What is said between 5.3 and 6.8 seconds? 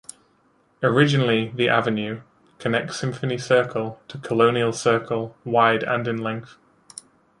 wide and in length.